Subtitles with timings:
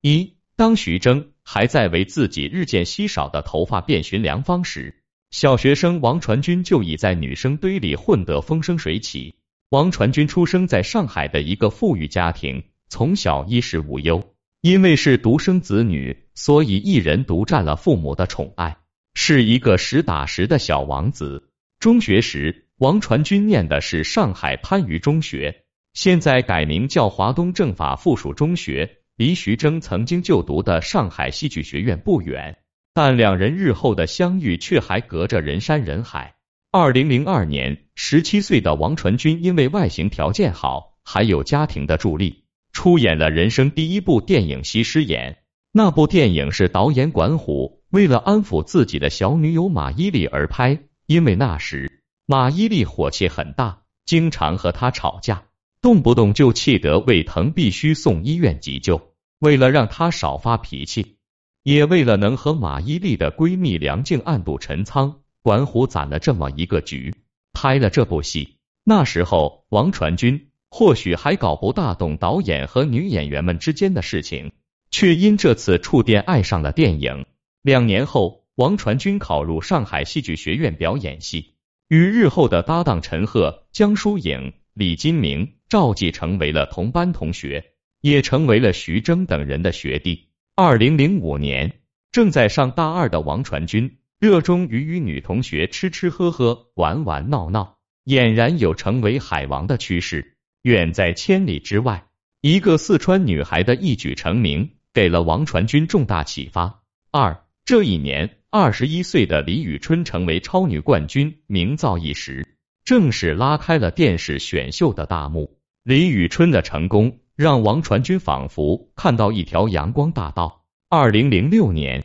[0.00, 9.34] 一，当徐峥还在为自己日渐稀少的头发遍寻良方时，小学生王传君就已在女生堆里混得风生水起。
[9.70, 14.34] 王传君出生在上海的一个富裕家庭，从小衣食无忧。
[14.60, 18.78] 因为是独生子女，所以一人独占了父母的宠爱，
[19.14, 21.50] 是一个实打实的小王子。
[21.78, 32.56] 中学时，王传君念的是上海番禺中学，现在改名叫华东政法附属中学，离徐峥曾经就读的上海戏剧学院不远。
[32.94, 36.36] 但两人日后的相遇却还隔着人山人海。
[36.70, 42.44] 二零零二年，十七岁的王传君因为外形条件好，还有家庭的助力。
[42.72, 45.32] 出演了人生第一部电影《西施演》，
[45.72, 55.44] 那部电影是导演管虎为了安抚自己的小女友马伊琍而拍，因为那时马伊琍火气很大，经常和他吵架，
[55.80, 59.14] 动不动就气得胃疼必须送医院急救。
[59.38, 61.16] 为了让他少发脾气，
[61.62, 67.14] 也为了能和马伊琍的闺蜜梁静暗度陈仓，管虎攒了这么一个局，
[67.52, 68.56] 拍了这部戏。
[68.84, 70.44] 那时候王传君。
[70.70, 74.52] 或许还搞不大懂导演和女演员们之间的事情，
[74.90, 77.24] 却因这次触电爱上了电影。
[77.62, 81.54] 两年后，王传君考入上海戏剧学院表演系，
[81.88, 90.28] 与日后的搭档陈赫、江疏影、李金铭、赵继成为了同班同学，也成为了徐峥等人的学弟。
[90.54, 91.80] 二零零五年，
[92.12, 100.36] 正在上大二的王传君，热衷于与女同学吃吃喝喝、玩玩闹闹，俨然有成为海王的趋势。
[100.62, 102.06] 远在千里之外，
[102.40, 106.84] 一个四川女孩的一举成名，给了王传君重大启发。
[107.10, 112.57] 二这一年，二十一岁的李宇春成为超女冠军，名噪一时，
[112.88, 115.58] 正式拉开了电视选秀的大幕。
[115.82, 120.64] 李宇春的成功，让王传君仿佛看到一条阳光大道。
[120.88, 122.02] 二零零六年，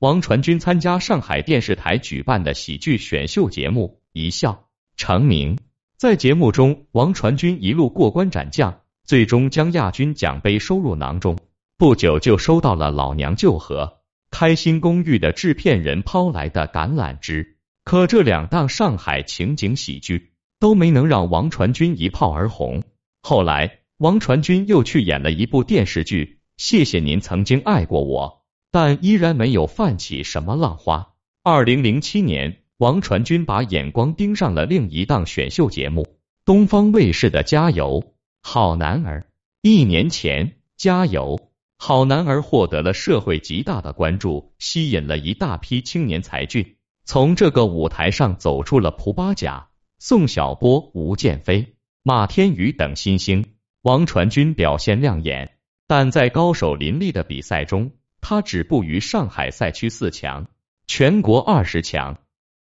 [0.00, 4.64] 王传君参加上海电视台举办的喜剧选秀节目，一笑
[4.96, 5.60] 成名。
[5.96, 11.38] 在节目中，王传君一路过关斩将，最终将亚军奖杯收入囊中。
[11.78, 13.84] 不久就收到了《老娘舅和》
[14.32, 17.55] 《开心公寓》的制片人抛来的橄榄枝。
[17.86, 22.82] 可这两档上海情景喜剧都没能让王传君一炮而红。
[23.22, 26.24] 后来，王传君又去演了一部电视剧
[26.56, 28.42] 《谢谢您曾经爱过我》，
[28.72, 31.14] 但依然没有泛起什么浪花。
[31.42, 32.58] 二零零七年。
[32.78, 36.06] 王传君把眼光盯上了另一档选秀节目——
[36.44, 39.20] 东方卫视的《加油好男儿》。
[39.62, 41.48] 一年前，《加油
[41.78, 46.75] 好男儿》获得了社会极大的关注，吸引了一大批青年才俊，
[47.06, 49.68] 从这个舞台上走出了蒲巴甲、
[50.00, 53.54] 宋晓波、吴建飞、马天宇等新星。
[53.82, 55.56] 王传君表现亮眼，
[55.86, 60.48] 但在高手林立的比赛中，他止步于上海赛区四强，
[60.88, 62.18] 全国二十强。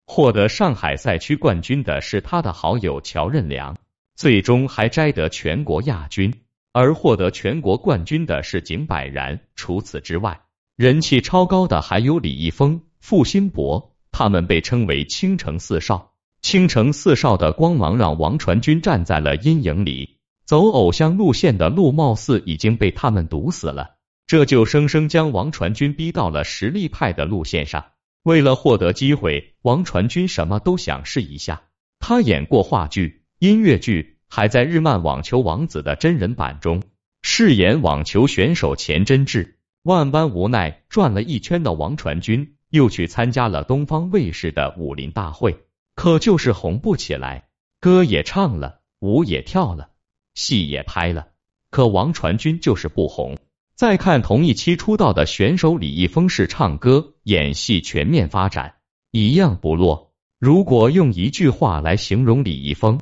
[0.06, 3.76] 获得上海赛区冠军的是他的好友乔任梁，
[4.16, 6.32] 最终还摘得全国亚军。
[6.74, 9.40] 而获得全国冠军的是景柏然。
[9.56, 10.42] 除此之外，
[10.76, 16.14] 人气超高的还有李易峰、付辛博，他们被称为青城四少。
[16.42, 27.86] 青城四少的光芒让王传君站在了阴影里，走偶像路线的路貌似已经被他们堵死了，这就生生将王传君逼到了实力派的路线上。
[28.24, 31.62] 为了获得机会，王传君什么都想试一下。
[32.00, 36.82] 他演过话剧、音乐剧，还在日漫《网球王子》的真人版中
[37.22, 39.60] 饰演网球选手钱真志。
[39.84, 45.58] 万般无奈，转了一圈的王传君又去参加了东方卫视的武林大会，
[45.96, 47.48] 可就是红不起来。
[47.80, 49.90] 歌也唱了，舞也跳了，
[50.34, 51.28] 戏也拍了，
[51.70, 53.38] 可王传君就是不红。
[53.76, 58.78] 再看同一期出道的选手李易峰，是唱歌、演戏全面发展，
[59.12, 60.12] 一样不落。
[60.40, 63.00] 如果用一句话来形容李易峰，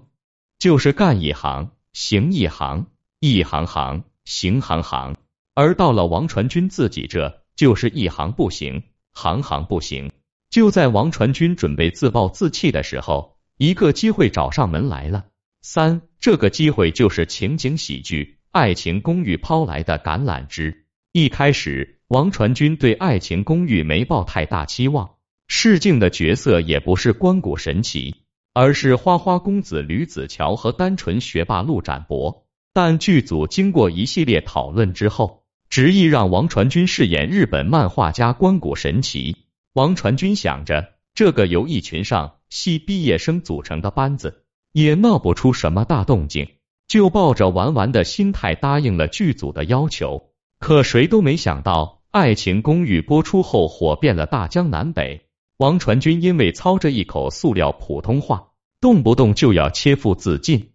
[0.59, 2.87] 就是干一行行一行，
[3.21, 5.15] 一行行行行行。
[5.53, 8.83] 而到了王传君自己这，就是一行不行，
[9.15, 10.12] 行行不行。
[10.51, 15.25] 就在王传君准备自暴自弃的时候，一个机会找上门来了。
[15.63, 18.38] 三，这个机会就是情景喜剧。
[18.51, 20.85] 爱情公寓抛来的橄榄枝。
[21.12, 25.15] 一开始，王传君对爱情公寓没抱太大期望，
[25.47, 28.23] 试镜的角色也不是关谷神奇，
[28.53, 32.45] 而是花花公子吕子乔和单纯学霸陆展博。
[32.71, 35.44] 但剧组经过一系列讨论之后，
[35.75, 39.36] 执意让王传君饰演日本漫画家关谷神奇。
[39.74, 46.48] 王传君想着，这个由一群上戏毕业生组成的班子，也闹不出什么大动静。
[46.88, 50.30] 就抱着玩玩的心态答应了剧组的要求。
[50.60, 55.25] 可谁都没想到，《爱情公寓》播出后火遍了大江南北。
[55.57, 60.69] 王传君因为操着一口塑料普通话，动不动就要切腹自尽，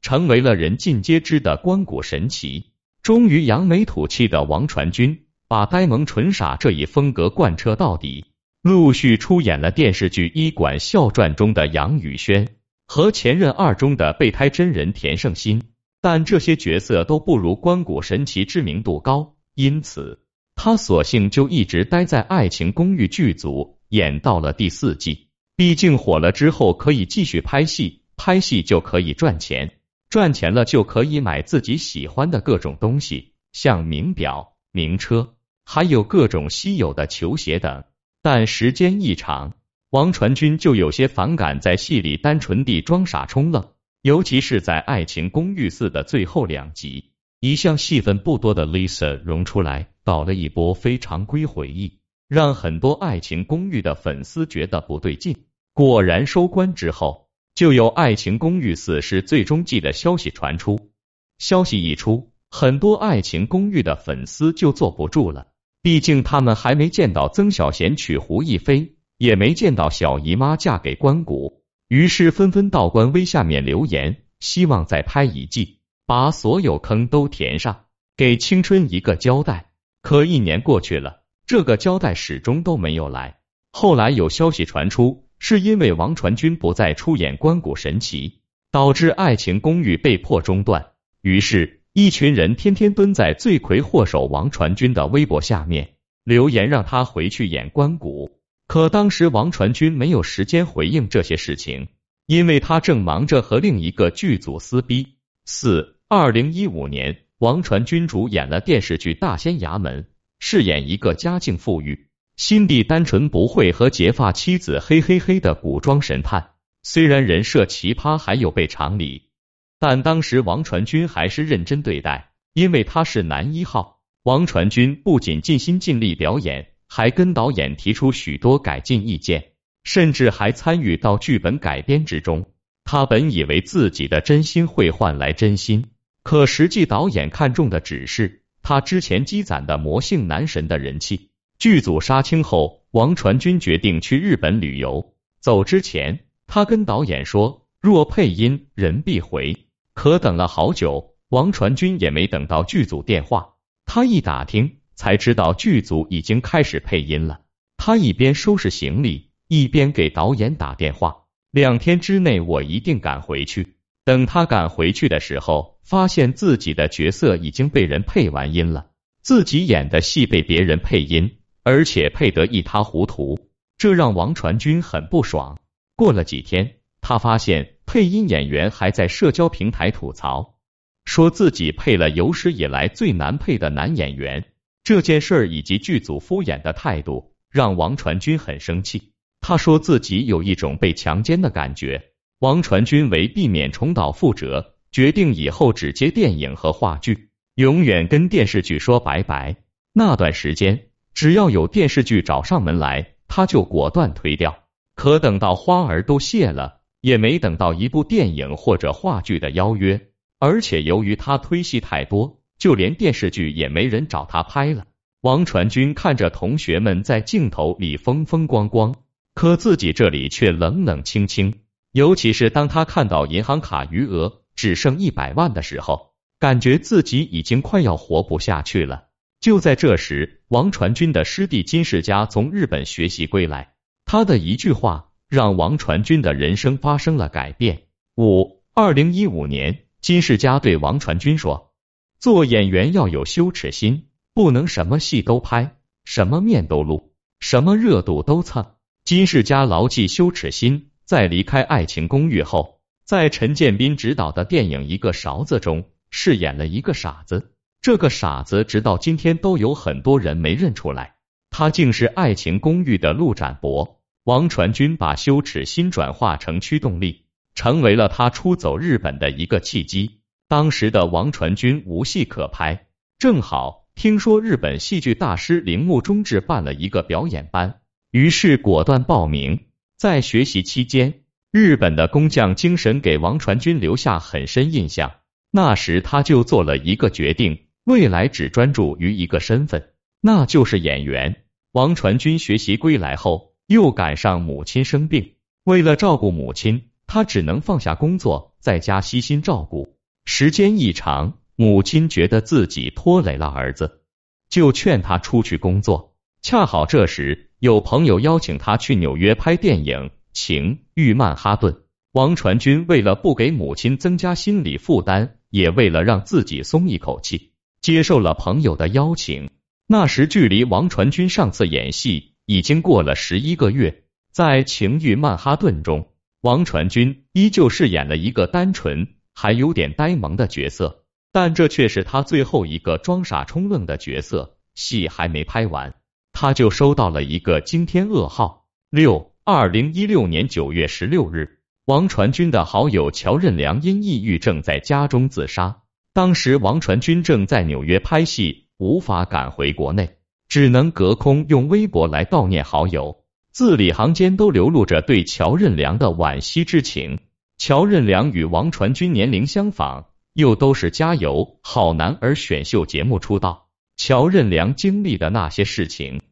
[0.00, 2.70] 成为了人尽皆知的关谷神奇。
[3.04, 8.24] 终于扬眉吐气的王传君，把呆萌纯傻这一风格贯彻到底，
[8.62, 12.48] 陆续出演了电视剧《医馆笑传》中的杨宇轩
[12.86, 15.60] 和《前任二》中的备胎真人田胜鑫。
[16.00, 20.22] 但这些角色都不如关谷神奇知名度高，因此
[20.56, 25.28] 他索性就一直待在《爱情公寓》剧组，演到了第四季。
[25.56, 29.74] 毕竟火了之后可以继续拍戏，拍戏就可以赚钱，
[30.14, 35.34] 赚钱了就可以买自己喜欢的各种东西，像名表、名车，
[35.64, 37.82] 还有各种稀有的球鞋等。
[38.22, 39.54] 但时间一长，
[39.90, 43.70] 王传君就有些反感在戏里单纯地装傻充愣。
[44.02, 55.36] 尤其是在《爱情公寓四》的最后两集，一向戏份不多的 Lisa 融出来，搞了一波非常规回忆，让很多《爱情公寓》的粉丝觉得不对劲。
[55.72, 57.23] 果然，收官之后，
[57.54, 60.90] 就有《爱情公寓四》是最终季的消息传出。
[61.38, 65.46] 消息一出，很多《爱情公寓》的粉丝就坐不住了，
[65.80, 71.62] 毕竟他们还没见到曾小贤娶胡一菲，也没见到小姨妈嫁给关谷。
[71.86, 77.84] 于是纷纷到官微下面留言，希望再拍一季，把所有坑都填上，
[78.16, 79.70] 给青春一个交代。
[80.02, 83.38] 可一年过去了，这个交代始终都没有来。
[83.70, 90.92] 后来有消息传出，是因为王传君不再出演关谷神奇，导致《爱情公寓》被迫中断。
[91.20, 98.40] 于是，一群人天天蹲在罪魁祸首王传君的微博下面留言，让他回去演关谷。
[98.66, 101.88] 可当时王传君没有时间回应这些事情，
[102.24, 105.08] 因为他正忙着和另一个剧组撕逼。
[105.44, 110.04] 四二零一五年，王传君主演了电视剧《大仙衙门》，
[110.38, 112.06] 饰演一个家境富裕、
[112.36, 116.50] 心地单纯、不会和结发妻子嘿嘿嘿的古装神探。
[116.82, 119.30] 虽然人设奇葩，还有悖常理，
[119.78, 124.00] 但当时王传君还是认真对待，因为他是男一号。
[124.22, 126.70] 王传君不仅尽心尽力表演。
[126.86, 129.52] 还跟导演提出许多改进意见，
[129.82, 132.46] 甚至还参与到剧本改编之中。
[132.84, 135.86] 他本以为自己的真心会换来真心，
[136.22, 141.30] 可实际导演看中的只是他之前积攒的魔性男神的人气。
[141.58, 145.14] 剧组杀青后，王传君决定去日本旅游。
[145.40, 153.54] 走之前，他跟导演说：“若配音，人必回。”可等了好久，王传君也没等到剧组电话。
[153.86, 154.78] 他一打听。
[154.96, 157.40] 才知道剧组已经开始配音了。
[157.76, 161.16] 他一边收拾行李，一边给导演打电话。
[161.50, 163.74] 两天之内我一定赶回去。
[164.04, 168.86] 等他赶回去的时候，发现自己的角色已经被人配完音了，
[169.20, 175.58] 自己演的戏被别人配音，而且配得一塌糊涂，这让王传君很不爽。
[175.96, 180.58] 过了几天，他发现配音演员还在社交平台吐槽，
[181.04, 184.44] 说自己配了有史以来最难配的男演员。
[184.84, 189.12] 这件事儿以及剧组敷衍的态度，让王传君很生气。
[189.40, 192.10] 他说自己有一种被强奸的感觉。
[192.40, 199.56] 王传君为避免重蹈覆辙，决定以后只接电影和话剧，永远跟电视剧说拜拜。
[199.94, 204.64] 那段时间，只要有电视剧找上门来，他就果断推掉。
[204.94, 210.08] 可等到花儿都谢了，也没等到一部电影或者话剧的邀约。
[210.38, 212.40] 而且由于他推戏太多。
[212.56, 214.86] 就连电视剧也没人找他拍了。
[215.20, 218.94] 王传君看着同学们在镜头里风风光光，
[219.34, 221.60] 可自己这里却冷冷清清。
[221.92, 229.03] 尤其是当他看到银行卡余额只剩一百万的时候，感觉自己已经快要活不下去了。
[229.44, 233.74] 就在这时，王传君的师弟金世佳从日本学习归来，
[234.06, 237.82] 他的一句话让王传君的人生发生了改变。
[238.16, 241.74] 五二零一五年，金世佳对王传君说。
[242.18, 248.76] 做演员要有羞耻心，不能什么戏都拍，什么面都露，什么热度都蹭。
[249.04, 257.50] 金世佳牢记羞耻心，在离开《爱情公寓》后，在陈建斌执导的电影《一个勺子》中饰演了一个傻子。
[257.84, 261.16] 这个傻子直到今天都有很多人没认出来，
[261.50, 264.00] 他竟是《爱情公寓》的陆展博。
[264.24, 270.22] 王传君把羞耻心转化成驱动力，成为了他出走日本的一个契机。
[270.48, 272.86] 当时的王传君无戏可拍，
[273.18, 279.66] 正好听说日本戏剧大师铃木忠志办了一个表演班，于是果断报名。
[279.98, 281.20] 在学习期间，
[281.52, 285.16] 日本的工匠精神给王传君留下很深印象。
[285.50, 291.44] 那时他就做了一个决定，未来只专注于一个身份，那就是演员。
[291.72, 299.98] 王传君学习归来后，又赶上母亲生病，为了照顾母亲，他只能放下工作，在家悉心照顾。
[300.24, 304.00] 时间一长，母亲觉得自己拖累了儿子，
[304.48, 306.16] 就劝他出去工作。
[306.40, 311.72] 恰好这时有朋友邀请他去纽约拍电影《情欲曼哈顿》。
[312.12, 317.53] 王传君为了不给母亲增加心理负担，也为了让自己松一口气，
[317.84, 319.50] 接受了朋友的邀请。
[319.86, 326.08] 那时距离王传君上次演戏已经过了十一个月，在《情欲曼哈顿》中，
[326.40, 334.56] 王传君依旧饰演了一个单纯还有点呆萌的角色，但这却是他最后一个装傻充愣的角色。
[334.74, 335.94] 戏还没拍完，
[336.32, 338.64] 他就收到了一个惊天噩耗。
[338.88, 341.58] 六，二零一六年九月十六日。
[341.84, 345.82] 王传君的好友乔任梁因抑郁症在家中自杀。
[346.14, 350.18] 当时王传君正在纽约拍戏，无法赶回国内，
[350.48, 357.18] 只能隔空用微博来悼念好友，字里行间都流露着对乔任梁的惋惜之情。
[357.58, 363.66] 乔任梁与王传君年龄相仿，又都是加油好男儿选秀节目出道。
[363.96, 366.22] 乔任梁经历的那些事情，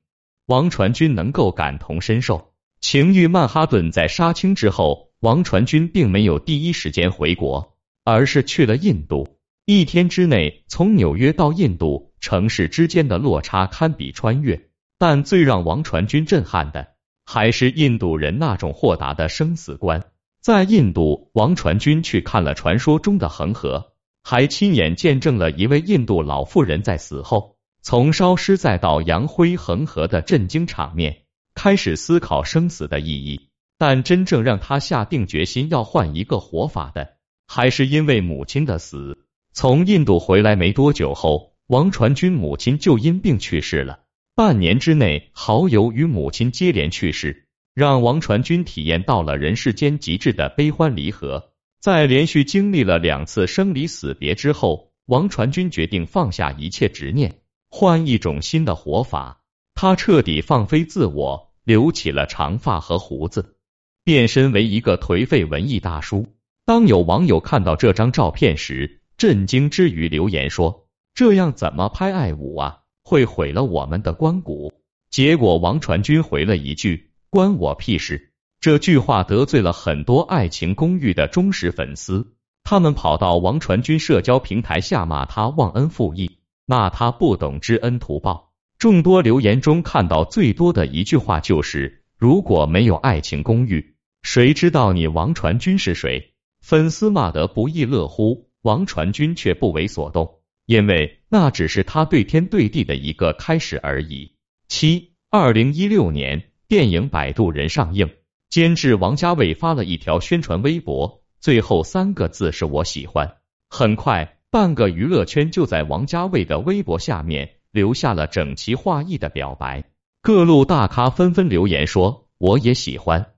[0.46, 2.52] 王传君能够感同身受。
[2.80, 5.10] 情欲曼哈顿在杀青之后。
[5.18, 9.38] 王传君并没有第一时间回国，而是去了印度。
[9.64, 14.68] 一天之内，从纽约到印度，城市之间的落差堪比穿越。
[14.98, 20.04] 但最让王传君震撼的，还是印度人那种豁达的生死观。
[20.40, 23.92] 在印度，王传君去看了传说中的恒河，
[24.24, 31.22] 还亲眼见证了一位印度老妇人在死后从烧尸再到扬灰恒河的震惊场面，
[31.54, 33.48] 开始思考生死的意义。
[33.78, 37.16] 但真正让他下定决心要换一个活法的，
[37.46, 39.26] 还是因为母亲的死。
[39.54, 44.00] 从印度回来没多久后，王传君母亲就因病去世了。
[44.34, 51.50] 半年之内，好友与母亲接连去世，让王传君体验到了人世间极致的悲欢离合。
[51.80, 59.42] 在连续经历了两次生离死别之后，王传君决定放下一切执念，换一种新的活法。
[59.74, 63.56] 他彻底放飞自我，留起了长发和胡子。
[64.02, 66.26] 变身为一个颓废文艺大叔。
[66.64, 72.78] 当有网友看到这张照片时，震惊之余留言说：“这样怎么拍爱五啊？
[73.04, 74.72] 会毁了我们的关谷。”
[75.10, 88.52] 结果王传君回了一句：“关我屁事。”这句话得罪了很多《爱情公寓》的忠实粉丝，他们跑到王传君社交平台下骂他忘恩负义，骂他不懂知恩图报。
[88.78, 93.80] 众多留言中看到最多的一句话就是：“如果没有《爱情公寓》。”
[94.22, 96.34] 谁知道你王传君是谁？
[96.60, 104.36] 粉丝骂得不亦乐乎，王传君却不为所动，因为那只是他对天对地的一个开始而已。
[104.68, 108.08] 七，二零一六年，电影《摆渡人》上映，
[108.48, 113.36] 监制王家卫发了一条宣传微博，最后三个字是我喜欢。
[113.68, 119.84] 很快，半个娱乐圈就在王家卫的微博下面留下了整齐划一的表白，
[120.22, 123.32] 各路大咖纷纷留言说我也喜欢。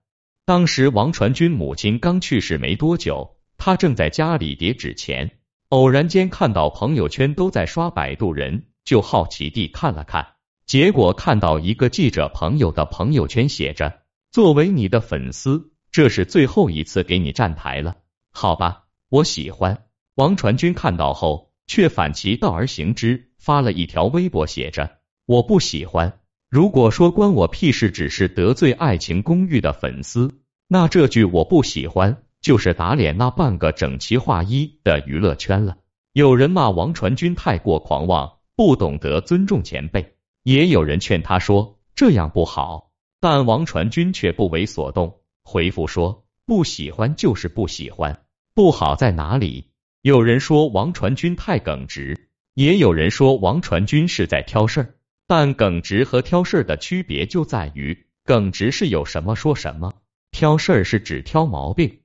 [0.44, 10.26] 当时王传君母亲刚去世没多久，他正在家里叠纸钱，偶然间看到朋友圈都在刷摆渡人，就好奇地看了看，
[10.66, 17.96] 结果看到一个记者朋友的朋友圈写着：“作为你的粉丝，这是最后一次给你站台了，
[18.30, 19.84] 好吧，我喜欢。”
[20.16, 35.78] 王传君看到后却反其道而行之，发了一条微博写着：“我不喜欢。”如果说关我屁事只是得罪爱情公寓的粉丝，那这句我不喜欢就是打脸那半个整齐划一的娱乐圈了。
[36.12, 48.24] 有人骂王传君太过狂妄，不懂得尊重前辈，也有人劝他说这样不好，但王传君却不为所动，回复说不喜欢就是不喜欢，
[48.54, 49.70] 不好在哪里？
[50.02, 54.94] 有人说王传君太耿直，也有人说王传君是在挑事儿。
[55.26, 59.94] 但耿直和挑事儿的区别就在于，耿直是有什么说什么，
[60.30, 62.00] 挑事儿是只挑毛病，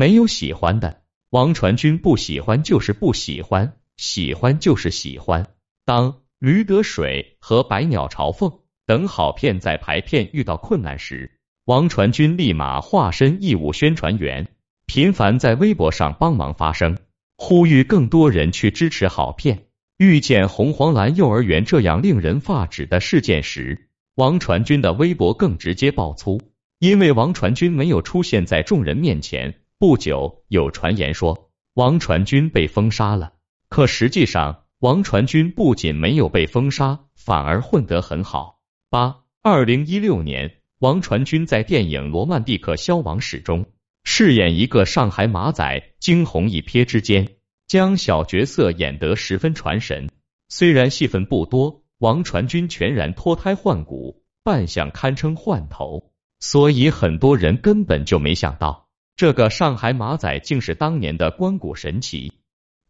[0.00, 1.02] 没有喜欢的。
[1.28, 5.46] 王传君不喜欢就是不喜欢，喜欢就是喜欢。
[5.84, 8.48] 当《驴得水》和《百鸟朝凤》
[8.86, 14.48] 等好片在排片遇到困难时，王传君立马化身义务宣传员，
[14.86, 16.96] 频繁在微博上帮忙发声，
[17.36, 19.66] 呼吁更多人去支持好片。
[19.98, 26.40] 遇见红黄蓝幼儿园这样令人发指的事件时，王传君的微博更直接爆粗，
[26.78, 29.56] 因为王传君没有出现在众人面前。
[29.80, 33.32] 不久，有传言说王传君被封杀了，
[33.70, 38.60] 可实际上王传君不仅没有被封杀，反而混得很好。
[38.90, 43.64] 八二零一六年，王传君在电影《罗曼蒂克消亡史》中
[44.04, 50.10] 饰演一个上海马仔，惊鸿一瞥之间，将小角色演得十分传神。
[50.50, 58.89] 虽然戏份不多，王传君全然脱胎换骨，扮相堪称换头，所以很多人根本就没想到，
[59.20, 62.32] 这个上海马仔竟是当年的关谷神奇。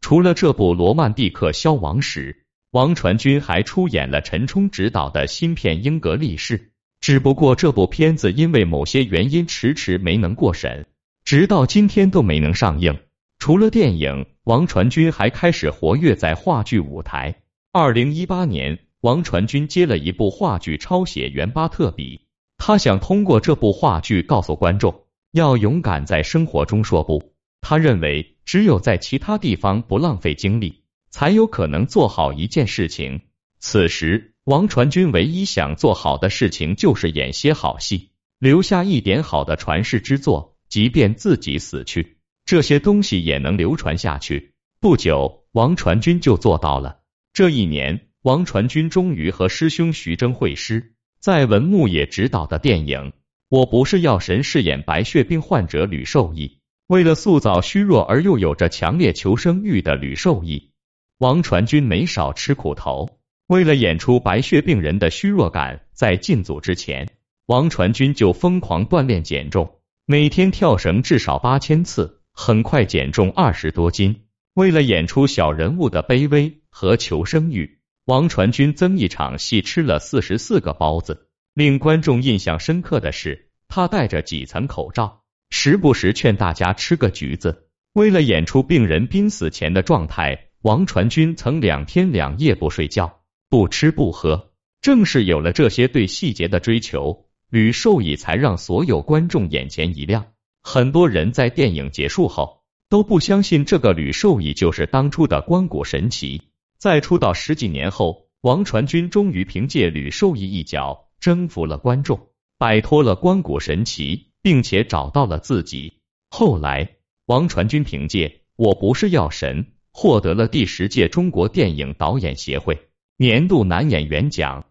[0.00, 2.32] 除了这部《罗曼蒂克消亡史》，
[2.70, 6.56] 王传君还出演了陈冲执导的新片《英格力士》，
[7.00, 10.86] 只不过这部片子因为某些原因迟迟没能过审，
[11.24, 12.96] 直到今天都没能上映。
[13.40, 17.34] 除了电影，王传君还开始活跃在话剧舞台。
[17.72, 22.18] 二零一八年，王传君接了一部话剧抄写《袁巴特比》，
[22.56, 27.34] 他想通过这部话剧告诉观众，要勇敢在生活中说不。
[27.60, 33.20] 他认为，只有在其他地方不浪费精力，才有可能做好一件事情。
[33.58, 44.54] 此时，王传君唯一想做好的事情就是演些好戏，留下一点好的传世之作，即便自己死去，这些东西也能流传下去。
[44.80, 47.00] 不久，王传君就做到了。
[47.34, 52.98] 这一年，王传君终于和师兄徐峥会师，在文牧野执导的电影
[53.50, 56.60] 《我不是药神》饰演白血病患者吕受益。
[56.86, 60.70] 为了塑造虚弱而又有着强烈求生欲的吕受益，
[61.18, 63.18] 王传君没少吃苦头。
[63.48, 67.08] 为了演出白血病人的虚弱感，在进组之前，
[67.46, 74.26] 王传君就疯狂锻炼减重，每天跳绳至少八千次，很快减重二十多斤。
[74.54, 81.29] 为了演出小人物的卑微和求生欲，王传君增一场戏吃了四十四个包子。
[81.54, 85.22] 令观众印象深刻的是，他戴着几层口罩。
[85.50, 87.66] 时不时劝大家吃个橘子。
[87.92, 94.52] 为了演出病人濒死前的状态，王传君曾两天两夜不睡觉，不吃不喝。
[94.80, 100.24] 正是有了这些对细节的追求，吕受益才让所有观众眼前一亮。
[100.62, 106.42] 很多人在电影结束后都不相信这个吕受益就是当初的关谷神奇。
[106.78, 112.28] 在出道十几年后，王传君终于凭借吕受益一角征服了观众，
[112.58, 114.30] 摆脱了关谷神奇。
[114.42, 116.00] 并且找到了自己。
[116.30, 124.64] 后来，王传君凭借《我不是药神》获得了第十届中国电影导演协会年度男演员奖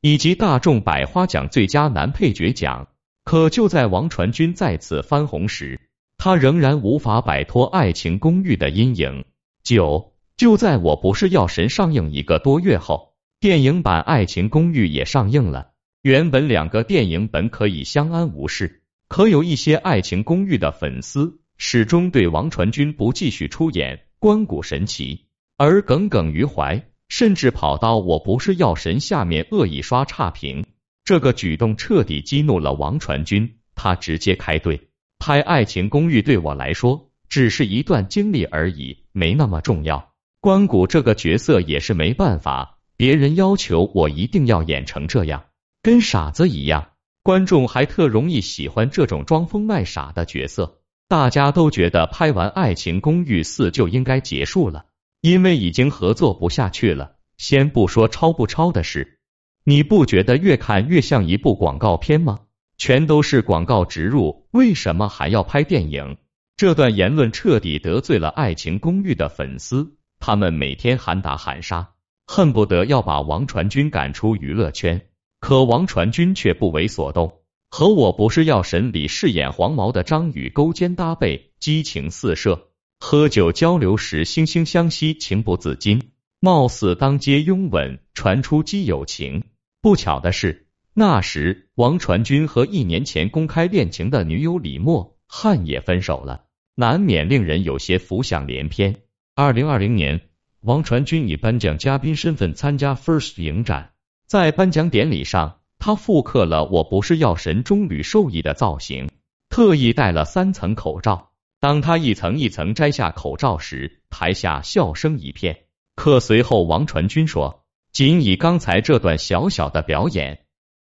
[0.00, 2.88] 以及大众百花奖最佳男配角奖。
[3.22, 5.78] 可就在王传君再次翻红时，
[6.16, 9.26] 他仍然无法摆脱《爱情公寓》的阴影。
[9.62, 15.72] 九就在《我不是药神》上映一个多月后，电影版《爱情公寓》也上映了。
[16.02, 18.82] 原本两个电影本可以相安无事。
[19.06, 25.16] 可有一些《爱情公寓》的粉丝始终对王传君不继续出演《关谷神奇》
[25.58, 30.64] 而耿耿于怀，甚至跑到我不是药神下面恶意刷差评。
[31.04, 34.80] 这个举动彻底激怒了王传君，他直接开怼
[35.18, 40.12] ：“拍《爱情公寓》对我来说只是一段经历而已，没那么重要。
[40.40, 45.44] 关谷这个角色也是没办法，别人要求我一定要演成这样，
[45.82, 46.88] 跟傻子一样。”
[47.22, 54.86] 观众还特容易喜欢这种装疯卖傻的角色，大家都觉得拍完《爱情公寓四》就应该结束了，
[55.20, 57.16] 因为已经合作不下去了。
[57.36, 59.18] 先不说抄不抄的事，
[59.64, 62.40] 你不觉得越看越像一部广告片吗？
[62.78, 66.16] 全都是广告植入，为什么还要拍电影？
[66.56, 71.90] 这段言论彻底得罪了《爱情公寓》的粉丝，他们每天喊打喊杀，
[72.26, 75.02] 恨不得要把王传君赶出娱乐圈。
[75.40, 82.68] 可王传君却不为所动，和我不是药神里饰演黄毛的张宇勾肩搭背，激情四射，
[83.00, 89.44] 喝酒交流时惺惺相惜，情不自禁，貌似当街拥吻，传出基友情。
[89.80, 98.96] 不巧的是，那时王传君和一年前公开恋情的女友李默汉也分手了，难免令人有些浮想联翩。
[99.34, 100.20] 二零二零年，
[100.60, 103.89] 王传君以颁奖嘉宾身份参加 First 影展。
[104.30, 109.10] 在颁奖典礼上，他复刻了《我不是药神》中吕受益的造型，
[109.48, 111.32] 特意戴了三层口罩。
[111.58, 115.64] 当他一层一层摘下口罩时，台下笑声一片。
[115.96, 120.44] 可随后，王传君说：“仅以刚才这段小小的表演，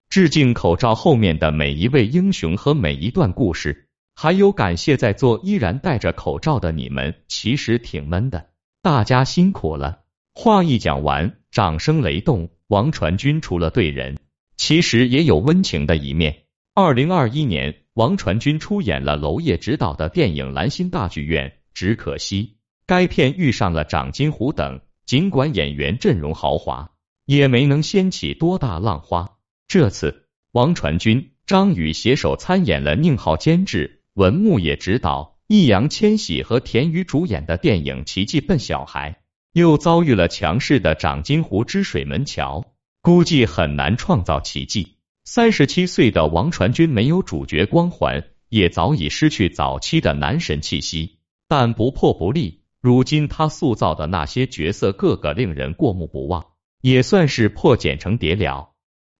[0.07, 7.13] 致敬口罩后面的每一位英雄和每一段故事，还有感谢在座依然戴着口罩的你们。
[7.27, 8.51] 其实挺闷的，
[8.81, 9.99] 大家辛苦了。”
[10.33, 12.49] 话一讲完，掌声雷动。
[12.73, 14.17] 王传君除了对人，
[14.57, 16.45] 其实也有温情的一面。
[16.73, 22.57] 二零二一年，王传君出演了娄烨执导的电影《兰心大剧院》，只可惜
[22.87, 26.89] 该片遇上了长津湖等尽管演员阵容豪华，
[27.27, 29.37] 也没能掀起多大浪花。
[29.67, 39.11] 这次，王传君、张宇携手参演了宁浩监制、文牧野执导、易烊千玺和田雨主演的电影《奇迹笨小孩》，
[39.53, 42.65] 又遭遇了强势的长津湖之水门桥，
[43.01, 44.97] 估计很难创造奇迹。
[45.25, 52.63] 三十七岁的王传君没有主角光环，也早已失去早期的男神气息，但不破不立。
[52.81, 56.47] 如今他塑造的那些角色，个个令人过目不忘，
[56.81, 58.71] 也算是破茧成蝶了。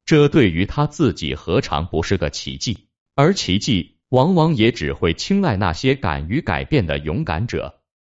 [0.03, 2.87] 这对于他自己何尝不是个奇迹？
[3.15, 7.82] 而奇迹往往也只会青睐那些敢于改变的勇敢者。